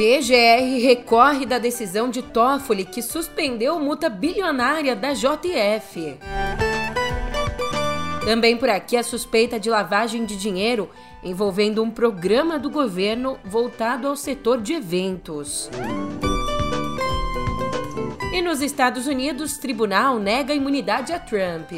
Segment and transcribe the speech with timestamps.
[0.00, 6.16] PGR recorre da decisão de Toffoli que suspendeu multa bilionária da JF.
[8.24, 10.88] Também por aqui a suspeita de lavagem de dinheiro
[11.22, 15.68] envolvendo um programa do governo voltado ao setor de eventos.
[18.32, 21.72] E nos Estados Unidos, tribunal nega imunidade a Trump.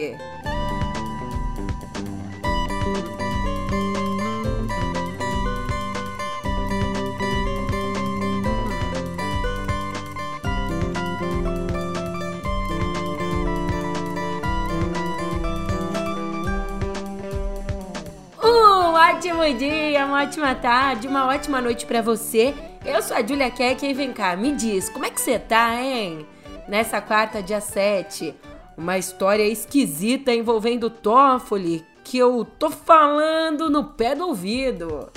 [19.23, 22.53] Ótimo dia, uma ótima tarde, uma ótima noite para você.
[22.85, 25.81] Eu sou a Julia Keck e vem cá, me diz, como é que você tá,
[25.81, 26.27] hein?
[26.67, 28.35] Nessa quarta, dia 7,
[28.77, 35.09] uma história esquisita envolvendo Toffoli que eu tô falando no pé do ouvido.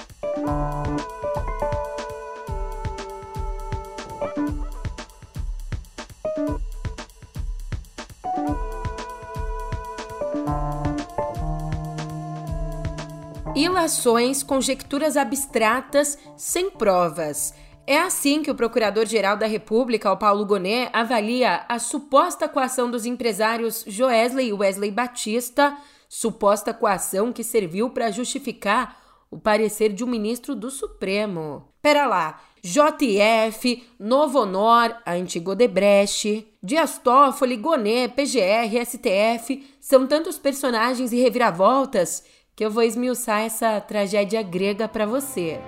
[13.76, 17.54] Ilações, conjecturas abstratas, sem provas.
[17.86, 23.06] É assim que o Procurador-Geral da República, o Paulo Gonet, avalia a suposta coação dos
[23.06, 25.76] empresários Joesley e Wesley Batista,
[26.08, 28.98] suposta coação que serviu para justificar
[29.30, 31.68] o parecer de um ministro do Supremo.
[31.82, 40.40] Pera lá, JF, Novo Honor, a antiga Odebrecht, Dias Toffoli, Gonet, PGR, STF, são tantos
[40.40, 42.24] personagens e reviravoltas
[42.56, 45.60] que eu vou esmiuçar essa tragédia grega para você.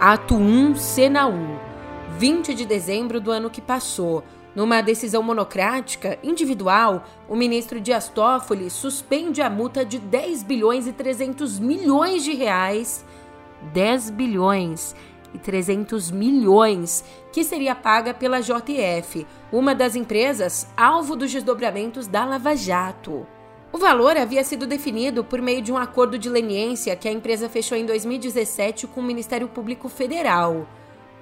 [0.00, 1.58] Ato 1, cena 1.
[2.18, 4.24] 20 de dezembro do ano que passou.
[4.52, 10.92] Numa decisão monocrática, individual, o ministro Dias Toffoli suspende a multa de 10 bilhões e
[10.92, 13.04] 300 milhões de reais.
[13.72, 14.96] 10 bilhões
[15.32, 22.24] e 300 milhões que seria paga pela JF, uma das empresas alvo dos desdobramentos da
[22.24, 23.26] Lava Jato.
[23.72, 27.48] O valor havia sido definido por meio de um acordo de leniência que a empresa
[27.48, 30.68] fechou em 2017 com o Ministério Público Federal.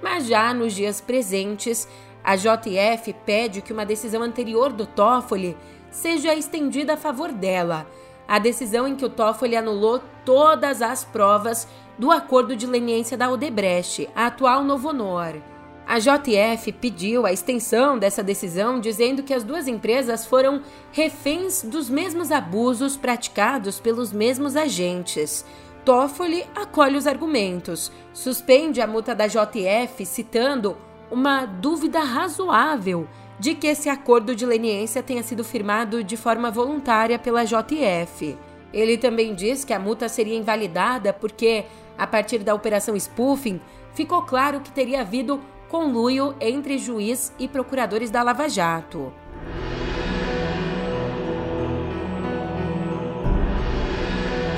[0.03, 1.87] Mas já nos dias presentes,
[2.21, 5.55] a JF pede que uma decisão anterior do Toffoli
[5.89, 7.87] seja estendida a favor dela.
[8.27, 11.67] A decisão em que o Toffoli anulou todas as provas
[11.97, 15.50] do acordo de leniência da Odebrecht, a atual Novo Honor.
[15.87, 20.61] A JF pediu a extensão dessa decisão, dizendo que as duas empresas foram
[20.91, 25.45] reféns dos mesmos abusos praticados pelos mesmos agentes.
[25.83, 30.77] Toffoli acolhe os argumentos, suspende a multa da JF, citando
[31.09, 33.07] uma dúvida razoável
[33.39, 38.37] de que esse acordo de leniência tenha sido firmado de forma voluntária pela JF.
[38.71, 41.65] Ele também diz que a multa seria invalidada porque,
[41.97, 43.59] a partir da operação spoofing,
[43.93, 49.13] ficou claro que teria havido conluio entre juiz e procuradores da Lava Jato.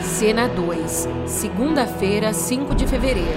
[0.02, 3.28] Cena 2, segunda-feira, 5 de fevereiro.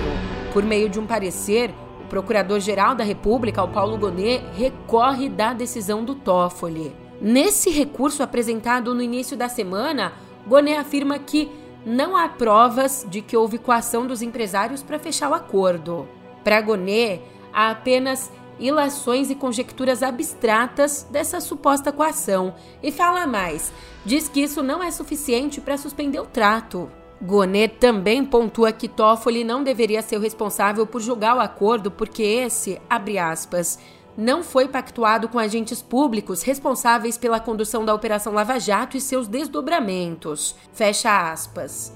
[0.54, 1.70] Por meio de um parecer,
[2.02, 6.96] o Procurador-Geral da República, o Paulo Gonet, recorre da decisão do Toffoli.
[7.20, 10.14] Nesse recurso apresentado no início da semana,
[10.46, 11.50] Gonet afirma que
[11.84, 16.08] não há provas de que houve coação dos empresários para fechar o acordo.
[16.42, 22.54] Para Gonet, há apenas ilações e conjecturas abstratas dessa suposta coação.
[22.82, 23.72] E fala mais:
[24.04, 26.90] diz que isso não é suficiente para suspender o trato.
[27.20, 32.22] Gonet também pontua que Toffoli não deveria ser o responsável por julgar o acordo porque
[32.22, 33.78] esse, abre aspas,
[34.14, 39.26] não foi pactuado com agentes públicos responsáveis pela condução da Operação Lava Jato e seus
[39.28, 40.54] desdobramentos.
[40.74, 41.94] Fecha aspas.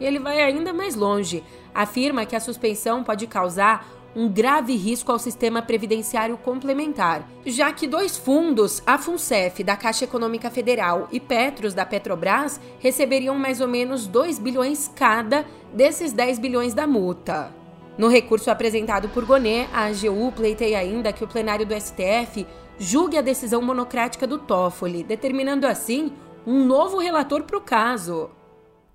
[0.00, 1.44] Ele vai ainda mais longe.
[1.74, 7.86] Afirma que a suspensão pode causar um grave risco ao sistema previdenciário complementar, já que
[7.86, 13.68] dois fundos, a FUNCEF da Caixa Econômica Federal e Petros da Petrobras, receberiam mais ou
[13.68, 17.52] menos 2 bilhões cada desses 10 bilhões da multa.
[17.96, 22.46] No recurso apresentado por Gonet, a AGU pleiteia ainda que o plenário do STF
[22.78, 26.12] julgue a decisão monocrática do Toffoli, determinando assim
[26.46, 28.30] um novo relator para o caso.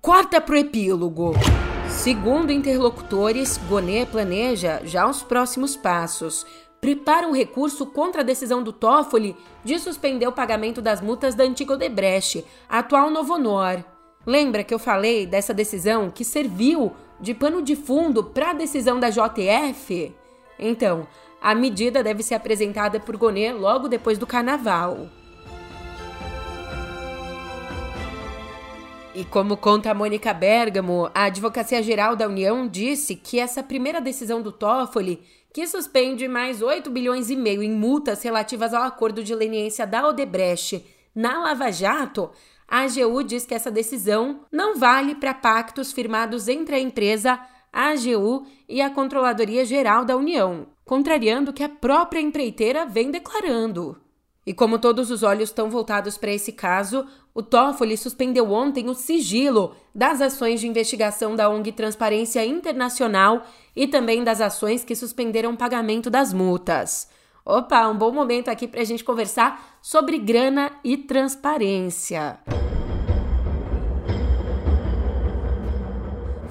[0.02, 1.32] Corta pro epílogo.
[2.02, 6.46] Segundo interlocutores, Gonet planeja já os próximos passos.
[6.80, 11.44] Prepara um recurso contra a decisão do Toffoli de suspender o pagamento das multas da
[11.44, 13.84] antiga Odebrecht, atual Novo Honor.
[14.26, 18.98] Lembra que eu falei dessa decisão que serviu de pano de fundo para a decisão
[18.98, 20.16] da JF?
[20.58, 21.06] Então,
[21.38, 25.06] a medida deve ser apresentada por Gonet logo depois do carnaval.
[29.20, 34.00] E como conta a Mônica Bergamo, a Advocacia Geral da União disse que essa primeira
[34.00, 35.22] decisão do Toffoli,
[35.52, 40.08] que suspende mais 8 bilhões e meio em multas relativas ao acordo de leniência da
[40.08, 40.82] Odebrecht
[41.14, 42.30] na Lava Jato,
[42.66, 47.38] a AGU diz que essa decisão não vale para pactos firmados entre a empresa,
[47.70, 53.10] a AGU e a Controladoria Geral da União, contrariando o que a própria empreiteira vem
[53.10, 54.00] declarando.
[54.46, 58.94] E como todos os olhos estão voltados para esse caso, o Toffoli suspendeu ontem o
[58.94, 63.44] sigilo das ações de investigação da ONG Transparência Internacional
[63.76, 67.08] e também das ações que suspenderam o pagamento das multas.
[67.44, 72.38] Opa, um bom momento aqui para a gente conversar sobre grana e transparência.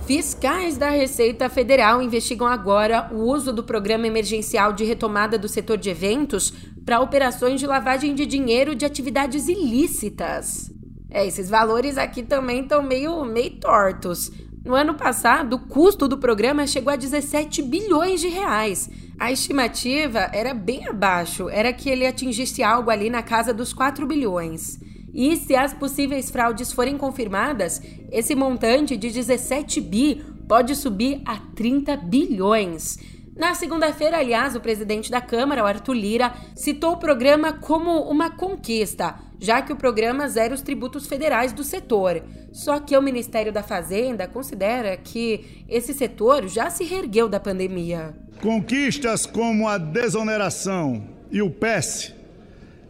[0.06, 5.78] Fiscais da Receita Federal investigam agora o uso do Programa Emergencial de Retomada do Setor
[5.78, 6.52] de Eventos
[6.90, 10.72] para operações de lavagem de dinheiro de atividades ilícitas.
[11.08, 14.32] É, esses valores aqui também estão meio, meio tortos.
[14.66, 18.90] No ano passado, o custo do programa chegou a 17 bilhões de reais.
[19.20, 24.08] A estimativa era bem abaixo, era que ele atingisse algo ali na casa dos 4
[24.08, 24.80] bilhões.
[25.14, 31.38] E se as possíveis fraudes forem confirmadas, esse montante de 17 bi pode subir a
[31.56, 32.98] 30 bilhões.
[33.40, 39.16] Na segunda-feira, aliás, o presidente da Câmara, Arthur Lira, citou o programa como uma conquista,
[39.40, 42.22] já que o programa zera os tributos federais do setor.
[42.52, 48.14] Só que o Ministério da Fazenda considera que esse setor já se reergueu da pandemia.
[48.42, 52.14] Conquistas como a desoneração e o PES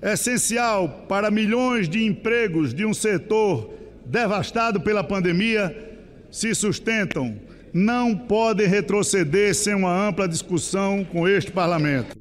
[0.01, 3.69] essencial para milhões de empregos de um setor
[4.03, 5.99] devastado pela pandemia,
[6.31, 7.39] se sustentam,
[7.73, 12.17] não podem retroceder sem uma ampla discussão com este parlamento.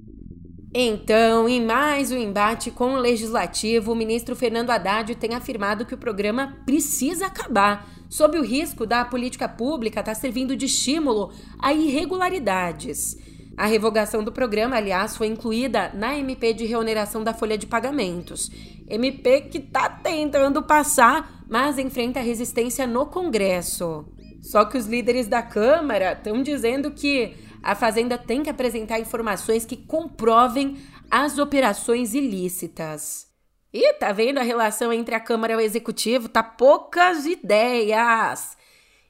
[0.75, 5.95] Então, em mais um embate com o legislativo, o ministro Fernando Haddad tem afirmado que
[5.95, 11.33] o programa precisa acabar, sob o risco da política pública estar tá servindo de estímulo
[11.59, 13.17] a irregularidades.
[13.57, 18.51] A revogação do programa, aliás, foi incluída na MP de reoneração da folha de pagamentos.
[18.89, 24.05] MP que está tentando passar, mas enfrenta resistência no Congresso.
[24.41, 29.65] Só que os líderes da Câmara estão dizendo que a Fazenda tem que apresentar informações
[29.65, 30.79] que comprovem
[31.11, 33.27] as operações ilícitas.
[33.73, 36.29] E tá vendo a relação entre a Câmara e o Executivo?
[36.29, 38.57] Tá poucas ideias.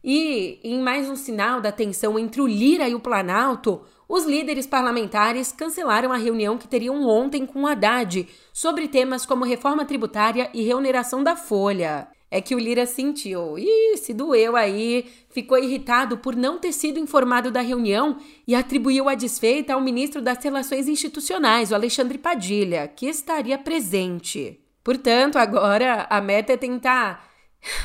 [0.02, 4.66] E em mais um sinal da tensão entre o Lira e o Planalto, os líderes
[4.66, 10.50] parlamentares cancelaram a reunião que teriam ontem com o Haddad sobre temas como reforma tributária
[10.54, 12.08] e reoneração da folha.
[12.30, 16.98] É que o Lira sentiu, e se doeu aí, ficou irritado por não ter sido
[16.98, 22.86] informado da reunião e atribuiu a desfeita ao ministro das Relações Institucionais, o Alexandre Padilha,
[22.86, 24.60] que estaria presente.
[24.84, 27.28] Portanto, agora a meta é tentar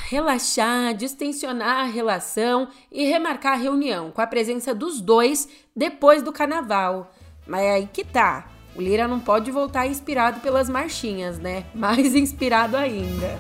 [0.10, 6.32] relaxar, distensionar a relação e remarcar a reunião com a presença dos dois depois do
[6.32, 7.14] carnaval.
[7.48, 8.50] Mas é aí que tá.
[8.76, 11.66] O Lira não pode voltar inspirado pelas marchinhas, né?
[11.76, 13.40] Mais inspirado ainda.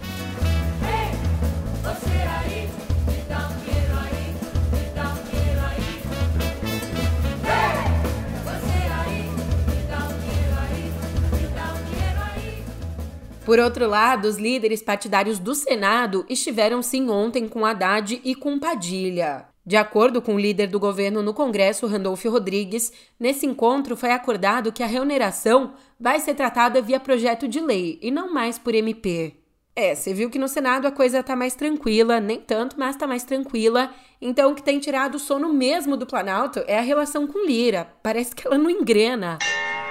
[13.45, 18.57] Por outro lado, os líderes partidários do Senado estiveram sim ontem com Haddad e com
[18.57, 19.45] Padilha.
[19.65, 24.71] De acordo com o líder do governo no Congresso, Randolfo Rodrigues, nesse encontro foi acordado
[24.71, 29.35] que a reoneração vai ser tratada via projeto de lei e não mais por MP.
[29.75, 33.07] É, você viu que no Senado a coisa tá mais tranquila, nem tanto, mas tá
[33.07, 33.89] mais tranquila.
[34.21, 37.87] Então o que tem tirado o sono mesmo do Planalto é a relação com Lira.
[38.01, 39.37] Parece que ela não engrena.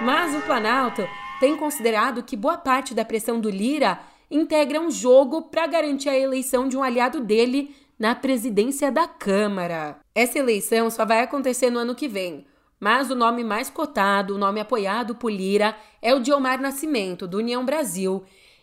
[0.00, 1.02] Mas o Planalto
[1.42, 3.98] tem considerado que boa parte da pressão do Lira
[4.30, 9.98] integra um jogo para garantir a eleição de um aliado dele na presidência da Câmara.
[10.14, 12.46] Essa eleição só vai acontecer no ano que vem,
[12.78, 17.26] mas o nome mais cotado, o nome apoiado por Lira, é o de Omar Nascimento,
[17.26, 18.22] do União Brasil.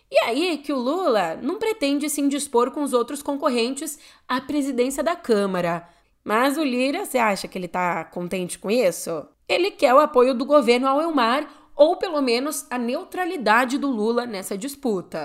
[0.10, 5.04] E aí que o Lula não pretende se indispor com os outros concorrentes à presidência
[5.04, 5.86] da Câmara.
[6.24, 9.28] Mas o Lira, você acha que ele está contente com isso?
[9.50, 14.26] Ele quer o apoio do governo ao Elmar ou pelo menos a neutralidade do Lula
[14.26, 15.24] nessa disputa.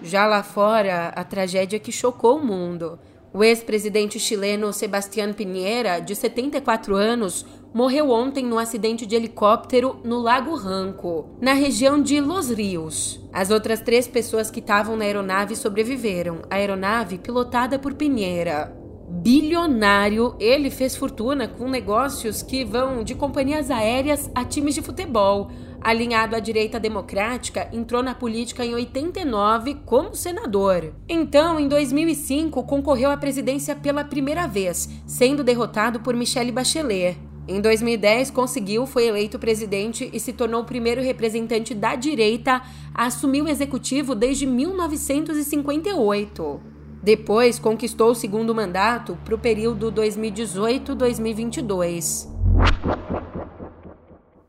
[0.00, 2.96] Já lá fora, a tragédia que chocou o mundo.
[3.32, 10.20] O ex-presidente chileno Sebastián Piñera, de 74 anos, morreu ontem num acidente de helicóptero no
[10.20, 13.20] Lago Ranco, na região de Los Rios.
[13.32, 18.83] As outras três pessoas que estavam na aeronave sobreviveram, a aeronave pilotada por Piñera.
[19.22, 25.50] Bilionário, ele fez fortuna com negócios que vão de companhias aéreas a times de futebol.
[25.80, 30.94] Alinhado à direita democrática, entrou na política em 89 como senador.
[31.08, 37.16] Então, em 2005, concorreu à presidência pela primeira vez, sendo derrotado por Michelle Bachelet.
[37.46, 42.62] Em 2010, conseguiu, foi eleito presidente e se tornou o primeiro representante da direita
[42.94, 46.73] a assumir o executivo desde 1958.
[47.04, 52.26] Depois, conquistou o segundo mandato para o período 2018-2022.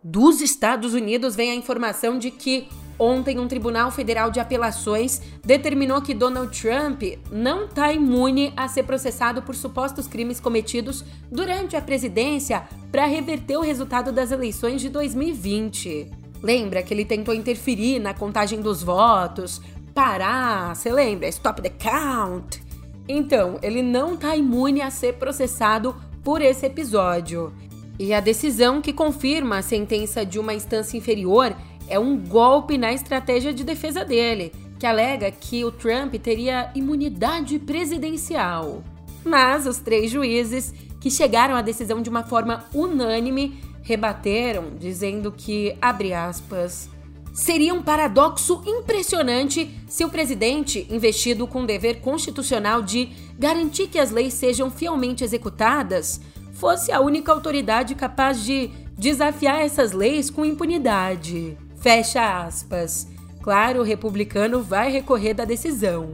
[0.02, 6.02] Dos Estados Unidos vem a informação de que Ontem, um Tribunal Federal de Apelações determinou
[6.02, 11.82] que Donald Trump não está imune a ser processado por supostos crimes cometidos durante a
[11.82, 16.10] presidência para reverter o resultado das eleições de 2020.
[16.42, 19.62] Lembra que ele tentou interferir na contagem dos votos,
[19.96, 21.30] parar, você lembra?
[21.30, 22.62] Stop the count.
[23.08, 27.54] Então, ele não está imune a ser processado por esse episódio.
[27.98, 31.56] E a decisão que confirma a sentença de uma instância inferior
[31.88, 37.58] é um golpe na estratégia de defesa dele, que alega que o Trump teria imunidade
[37.58, 38.84] presidencial.
[39.24, 45.78] Mas os três juízes, que chegaram à decisão de uma forma unânime, rebateram, dizendo que,
[45.82, 46.90] abre aspas,
[47.36, 54.00] seria um paradoxo impressionante se o presidente, investido com o dever constitucional de garantir que
[54.00, 56.22] as leis sejam fielmente executadas,
[56.54, 61.58] fosse a única autoridade capaz de desafiar essas leis com impunidade.
[61.82, 63.06] Fecha aspas.
[63.44, 66.14] Claro, o republicano vai recorrer da decisão.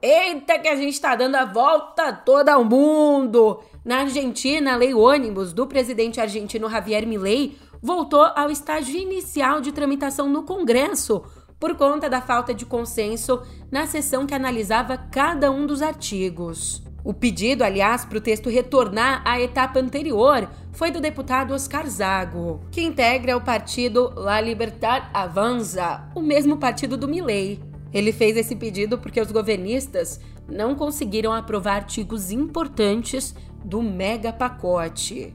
[0.00, 3.60] Eita, que a gente está dando a volta toda ao mundo!
[3.84, 9.70] Na Argentina, a lei ônibus do presidente argentino Javier Milei voltou ao estágio inicial de
[9.70, 11.22] tramitação no Congresso
[11.60, 16.82] por conta da falta de consenso na sessão que analisava cada um dos artigos.
[17.04, 22.62] O pedido, aliás, para o texto retornar à etapa anterior foi do deputado Oscar Zago,
[22.70, 27.60] que integra o partido La Libertad Avanza, o mesmo partido do Milei.
[27.92, 35.34] Ele fez esse pedido porque os governistas não conseguiram aprovar artigos importantes do mega pacote.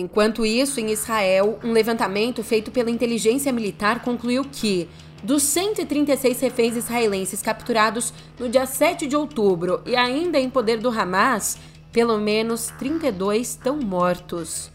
[0.00, 4.88] Enquanto isso, em Israel, um levantamento feito pela inteligência militar concluiu que
[5.22, 10.88] dos 136 reféns israelenses capturados no dia 7 de outubro e ainda em poder do
[10.88, 11.58] Hamas,
[11.92, 14.70] pelo menos 32 estão mortos.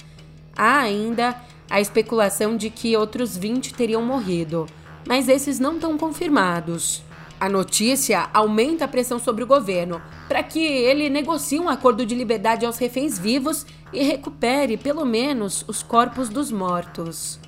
[0.55, 1.35] Há ainda
[1.69, 4.67] a especulação de que outros 20 teriam morrido,
[5.07, 7.03] mas esses não estão confirmados.
[7.39, 12.15] A notícia aumenta a pressão sobre o governo para que ele negocie um acordo de
[12.15, 17.39] liberdade aos reféns vivos e recupere pelo menos os corpos dos mortos.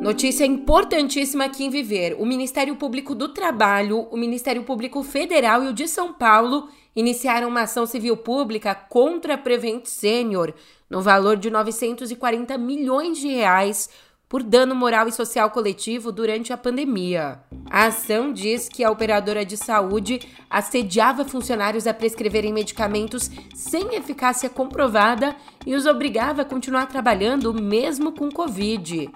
[0.00, 2.16] Notícia importantíssima aqui em Viver.
[2.18, 7.48] O Ministério Público do Trabalho, o Ministério Público Federal e o de São Paulo iniciaram
[7.48, 10.52] uma ação civil pública contra a Prevent Senior
[10.92, 13.88] no valor de 940 milhões de reais
[14.28, 17.40] por dano moral e social coletivo durante a pandemia.
[17.70, 20.20] A ação diz que a operadora de saúde
[20.50, 25.34] assediava funcionários a prescreverem medicamentos sem eficácia comprovada
[25.66, 29.10] e os obrigava a continuar trabalhando mesmo com Covid.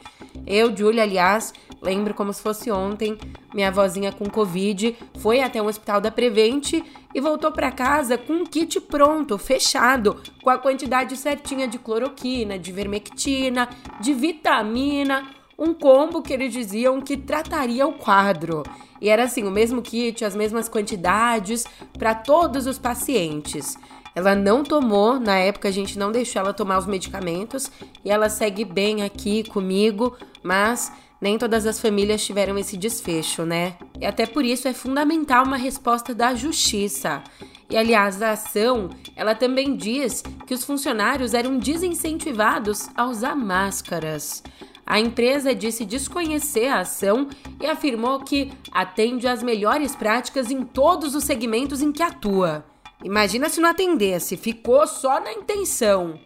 [0.46, 3.18] Eu, Julia, aliás, lembro como se fosse ontem,
[3.52, 6.84] minha vozinha com Covid foi até um hospital da Prevente
[7.14, 12.58] e voltou para casa com um kit pronto, fechado, com a quantidade certinha de cloroquina,
[12.58, 13.68] de vermectina,
[14.00, 18.62] de vitamina, um combo que eles diziam que trataria o quadro.
[19.00, 21.64] E era assim, o mesmo kit, as mesmas quantidades
[21.98, 23.76] para todos os pacientes.
[24.16, 27.70] Ela não tomou, na época a gente não deixou ela tomar os medicamentos
[28.02, 33.76] e ela segue bem aqui comigo, mas nem todas as famílias tiveram esse desfecho, né?
[34.00, 37.22] E até por isso é fundamental uma resposta da justiça.
[37.68, 44.42] E aliás, a ação, ela também diz que os funcionários eram desincentivados a usar máscaras.
[44.86, 47.28] A empresa disse desconhecer a ação
[47.60, 52.64] e afirmou que atende às melhores práticas em todos os segmentos em que atua.
[53.06, 56.18] Imagina se não atendesse, ficou só na intenção.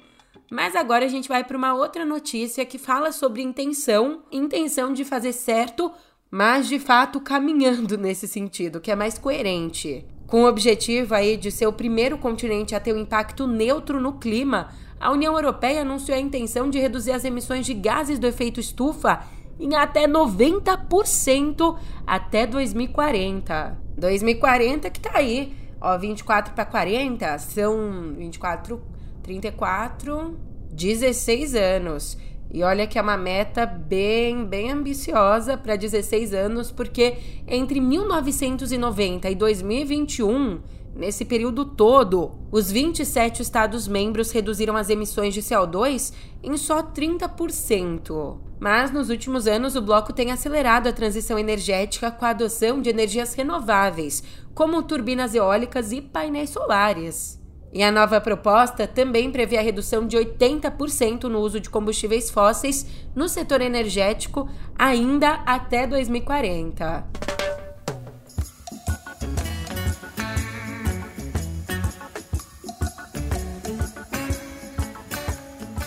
[0.50, 5.04] Mas agora a gente vai para uma outra notícia que fala sobre intenção, intenção de
[5.04, 5.92] fazer certo,
[6.30, 10.06] mas de fato caminhando nesse sentido, que é mais coerente.
[10.26, 14.14] Com o objetivo aí de ser o primeiro continente a ter um impacto neutro no
[14.14, 18.58] clima, a União Europeia anunciou a intenção de reduzir as emissões de gases do efeito
[18.58, 19.22] estufa
[19.58, 23.78] em até 90% até 2040.
[23.98, 28.80] 2040 que tá aí, ó, 24 para 40 são 24
[29.22, 30.36] 34,
[30.72, 32.18] 16 anos.
[32.52, 39.30] E olha que é uma meta bem, bem ambiciosa para 16 anos, porque entre 1990
[39.30, 40.60] e 2021,
[40.94, 48.38] nesse período todo, os 27 Estados-membros reduziram as emissões de CO2 em só 30%.
[48.58, 52.90] Mas nos últimos anos, o bloco tem acelerado a transição energética com a adoção de
[52.90, 54.22] energias renováveis,
[54.54, 57.40] como turbinas eólicas e painéis solares.
[57.72, 62.84] E a nova proposta também prevê a redução de 80% no uso de combustíveis fósseis
[63.14, 67.49] no setor energético ainda até 2040.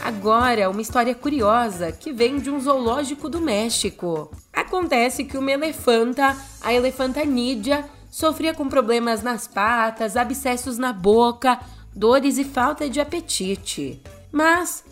[0.04, 4.30] Agora, uma história curiosa que vem de um zoológico do México.
[4.52, 11.58] Acontece que uma elefanta, a elefanta Nídia, sofria com problemas nas patas, abscessos na boca,
[11.96, 14.04] dores e falta de apetite.
[14.30, 14.84] Mas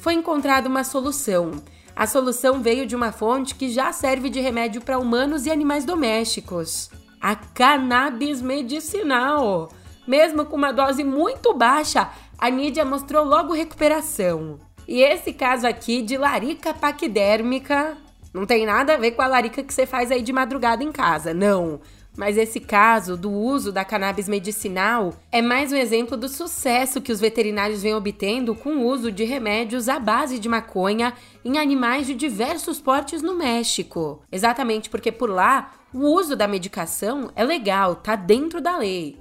[0.00, 1.62] foi encontrada uma solução.
[1.94, 5.84] A solução veio de uma fonte que já serve de remédio para humanos e animais
[5.84, 9.68] domésticos: a cannabis medicinal.
[10.04, 14.58] Mesmo com uma dose muito baixa, a Nídia mostrou logo recuperação.
[14.86, 17.96] E esse caso aqui de larica paquidérmica
[18.32, 20.92] não tem nada a ver com a larica que você faz aí de madrugada em
[20.92, 21.80] casa, não.
[22.16, 27.12] Mas esse caso do uso da cannabis medicinal é mais um exemplo do sucesso que
[27.12, 31.14] os veterinários vêm obtendo com o uso de remédios à base de maconha
[31.44, 34.22] em animais de diversos portes no México.
[34.32, 39.16] Exatamente porque por lá o uso da medicação é legal, tá dentro da lei.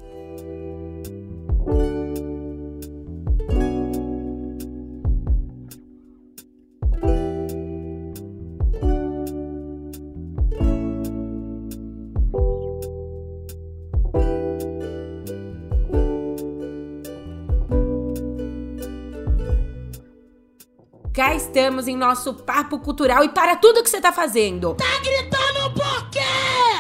[21.68, 24.76] Em nosso papo cultural e para tudo que você tá fazendo.
[24.76, 26.20] Tá gritando por quê?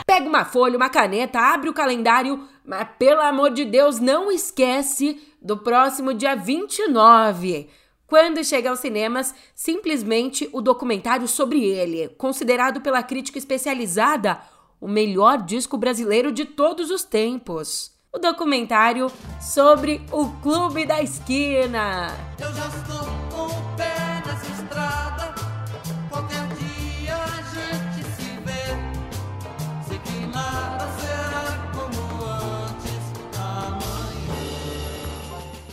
[0.05, 5.21] Pega uma folha, uma caneta, abre o calendário, mas pelo amor de Deus, não esquece
[5.41, 7.69] do próximo dia 29
[8.07, 14.39] quando chega aos cinemas simplesmente o documentário sobre ele, considerado pela crítica especializada
[14.79, 17.91] o melhor disco brasileiro de todos os tempos.
[18.13, 22.07] O documentário sobre o Clube da Esquina.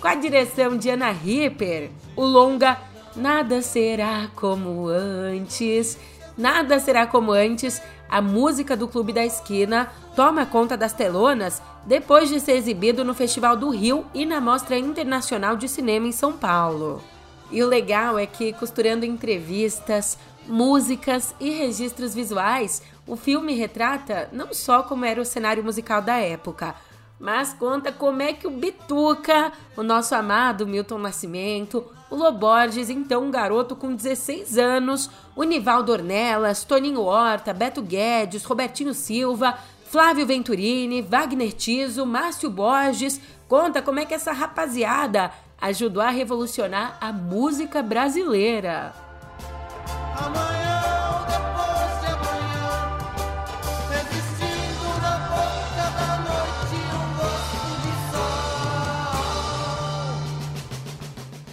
[0.05, 2.77] Com a direção de Ana Ripper, o longa
[3.17, 5.97] Nada Será Como Antes.
[6.37, 7.81] Nada será como antes.
[8.07, 13.15] A música do Clube da Esquina toma conta das telonas depois de ser exibido no
[13.15, 17.03] Festival do Rio e na Mostra Internacional de Cinema em São Paulo.
[17.51, 24.53] E o legal é que, costurando entrevistas, músicas e registros visuais, o filme retrata não
[24.53, 26.75] só como era o cenário musical da época,
[27.25, 33.25] mas conta como é que o Bituca, o nosso amado Milton Nascimento, o Loborges, então
[33.25, 40.27] um garoto com 16 anos, o Nivaldo Ornelas, Toninho Horta, Beto Guedes, Robertinho Silva, Flávio
[40.27, 47.11] Venturini, Wagner Tiso, Márcio Borges, conta como é que essa rapaziada ajudou a revolucionar a
[47.11, 48.93] música brasileira.
[50.15, 50.54] Amanhã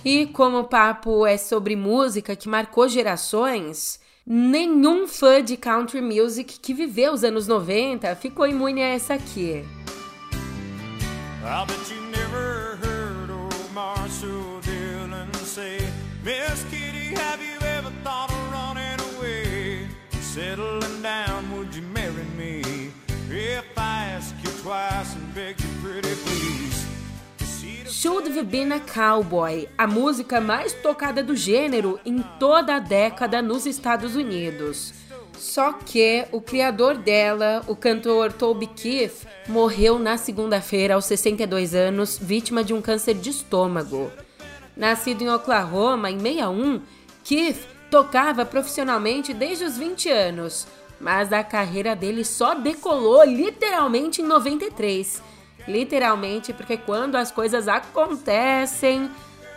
[0.04, 6.60] E como o papo é sobre música que marcou gerações, nenhum fã de country music
[6.60, 9.64] que viveu os anos 90 ficou imune a essa aqui.
[20.34, 22.62] Settling down, would you marry me?
[23.30, 25.61] If I ask you twice and beg
[28.02, 33.44] Should Have Been a Cowboy, a música mais tocada do gênero em toda a década
[33.44, 34.92] nos Estados Unidos.
[35.38, 42.18] Só que o criador dela, o cantor Toby Keith, morreu na segunda-feira aos 62 anos,
[42.20, 44.12] vítima de um câncer de estômago.
[44.76, 46.82] Nascido em Oklahoma em 61,
[47.24, 50.66] Keith tocava profissionalmente desde os 20 anos,
[51.00, 55.22] mas a carreira dele só decolou literalmente em 93.
[55.68, 59.10] Literalmente, porque quando as coisas acontecem,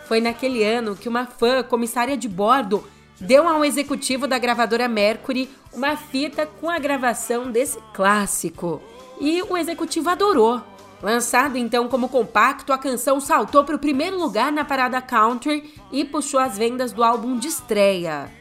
[0.07, 2.85] foi naquele ano que uma fã, comissária de bordo,
[3.19, 8.81] deu a um executivo da gravadora Mercury uma fita com a gravação desse clássico.
[9.19, 10.61] E o executivo adorou.
[11.01, 16.05] Lançado então como compacto, a canção saltou para o primeiro lugar na parada country e
[16.05, 18.31] puxou as vendas do álbum de estreia.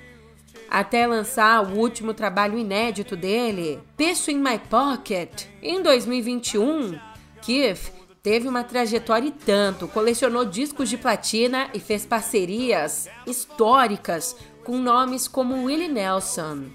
[0.71, 6.99] Até lançar o último trabalho inédito dele, Peço in My Pocket, em 2021,
[7.45, 14.79] Keith teve uma trajetória e tanto, colecionou discos de platina e fez parcerias históricas com
[14.79, 16.71] nomes como Willie Nelson.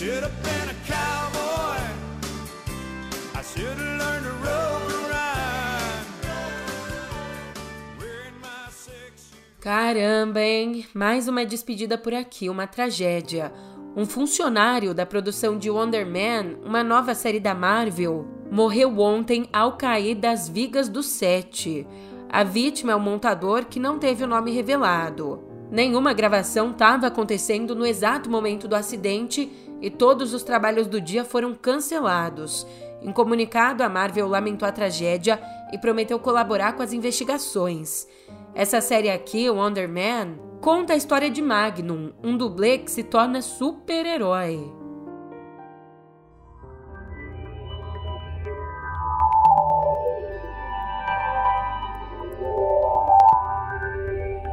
[0.00, 1.80] Been a cowboy.
[3.34, 3.42] I
[3.98, 4.59] learned to rope
[9.60, 10.86] Caramba, hein?
[10.94, 13.52] Mais uma despedida por aqui, uma tragédia.
[13.94, 19.76] Um funcionário da produção de Wonder Man, uma nova série da Marvel, morreu ontem ao
[19.76, 21.86] cair das vigas do set.
[22.30, 25.44] A vítima é um montador que não teve o nome revelado.
[25.70, 31.22] Nenhuma gravação estava acontecendo no exato momento do acidente e todos os trabalhos do dia
[31.22, 32.66] foram cancelados.
[33.02, 35.38] Em comunicado, a Marvel lamentou a tragédia
[35.70, 38.06] e prometeu colaborar com as investigações.
[38.54, 43.40] Essa série aqui, Wonder Man, conta a história de Magnum, um dublê que se torna
[43.40, 44.58] super-herói.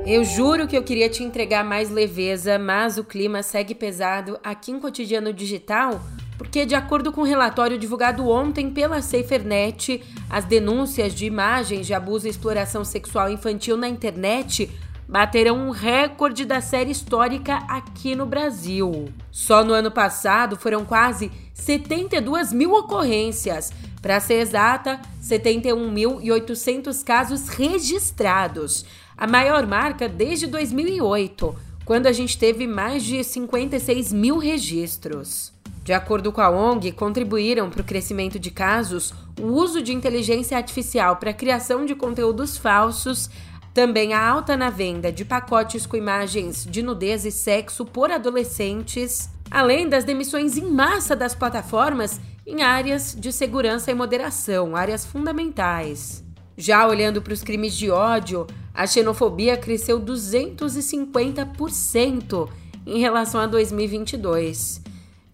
[0.05, 4.71] Eu juro que eu queria te entregar mais leveza, mas o clima segue pesado aqui
[4.71, 5.99] em Cotidiano Digital,
[6.38, 11.88] porque, de acordo com o um relatório divulgado ontem pela SaferNet, as denúncias de imagens
[11.88, 14.69] de abuso e exploração sexual infantil na internet
[15.08, 19.08] bateram um recorde da série histórica aqui no Brasil.
[19.32, 23.71] Só no ano passado foram quase 72 mil ocorrências,
[24.02, 28.86] para ser exata, 71.800 casos registrados
[29.17, 35.52] a maior marca desde 2008, quando a gente teve mais de 56 mil registros.
[35.88, 40.58] De acordo com a ONG, contribuíram para o crescimento de casos o uso de inteligência
[40.58, 43.30] artificial para a criação de conteúdos falsos,
[43.73, 49.30] também a alta na venda de pacotes com imagens de nudez e sexo por adolescentes,
[49.50, 56.21] além das demissões em massa das plataformas em áreas de segurança e moderação, áreas fundamentais.
[56.58, 62.50] Já olhando para os crimes de ódio, a xenofobia cresceu 250%
[62.86, 64.86] em relação a 2022.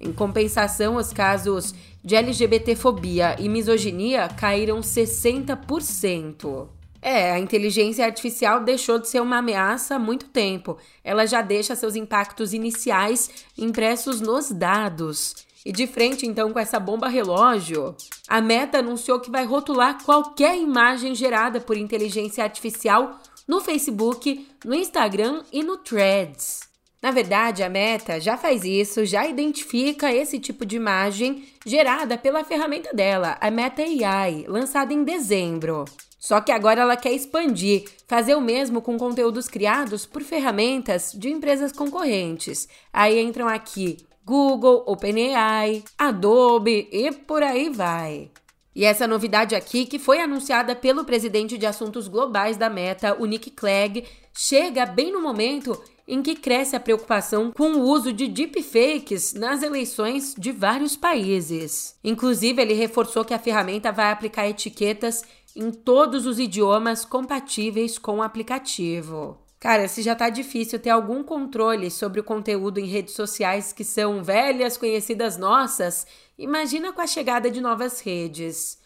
[0.03, 6.67] Em compensação, os casos de LGBTfobia e misoginia caíram 60%.
[7.01, 10.77] É, a inteligência artificial deixou de ser uma ameaça há muito tempo.
[11.05, 15.45] Ela já deixa seus impactos iniciais impressos nos dados.
[15.65, 17.95] E de frente então com essa bomba relógio,
[18.27, 24.75] a Meta anunciou que vai rotular qualquer imagem gerada por inteligência artificial no Facebook, no
[24.75, 26.72] Instagram e no Threads.
[27.03, 32.45] Na verdade, a Meta já faz isso, já identifica esse tipo de imagem gerada pela
[32.45, 35.83] ferramenta dela, a Meta AI, lançada em dezembro.
[36.17, 41.29] Só que agora ela quer expandir, fazer o mesmo com conteúdos criados por ferramentas de
[41.29, 42.69] empresas concorrentes.
[42.93, 48.31] Aí entram aqui Google, OpenAI, Adobe e por aí vai.
[48.73, 53.25] E essa novidade aqui, que foi anunciada pelo presidente de assuntos globais da Meta, o
[53.25, 58.27] Nick Clegg, chega bem no momento em que cresce a preocupação com o uso de
[58.27, 61.95] deepfakes nas eleições de vários países.
[62.03, 65.23] Inclusive, ele reforçou que a ferramenta vai aplicar etiquetas
[65.55, 69.37] em todos os idiomas compatíveis com o aplicativo.
[69.59, 73.85] Cara, se já tá difícil ter algum controle sobre o conteúdo em redes sociais que
[73.85, 76.05] são velhas conhecidas nossas,
[76.37, 78.77] imagina com a chegada de novas redes.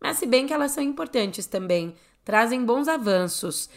[0.00, 3.68] Mas se bem que elas são importantes também, trazem bons avanços.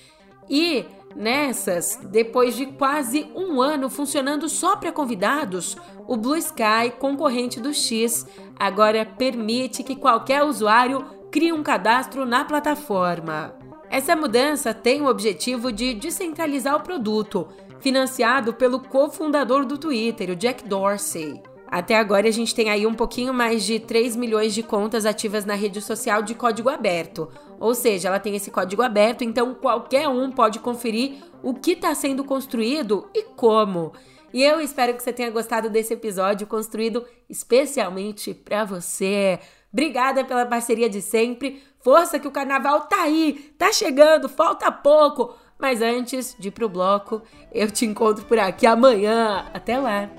[0.50, 5.76] E nessas, depois de quase um ano funcionando só para convidados,
[6.08, 8.26] o Blue Sky, concorrente do X,
[8.58, 13.56] agora permite que qualquer usuário crie um cadastro na plataforma.
[13.90, 17.48] Essa mudança tem o objetivo de descentralizar o produto,
[17.80, 21.42] financiado pelo cofundador do Twitter, o Jack Dorsey.
[21.70, 25.46] Até agora a gente tem aí um pouquinho mais de 3 milhões de contas ativas
[25.46, 27.30] na rede social de código aberto.
[27.60, 31.94] Ou seja, ela tem esse código aberto, então qualquer um pode conferir o que está
[31.94, 33.92] sendo construído e como.
[34.34, 39.40] E eu espero que você tenha gostado desse episódio construído especialmente para você.
[39.72, 41.62] Obrigada pela parceria de sempre.
[41.80, 45.36] Força que o carnaval tá aí, tá chegando, falta pouco.
[45.60, 49.46] Mas antes de ir pro bloco, eu te encontro por aqui amanhã.
[49.54, 50.10] Até lá!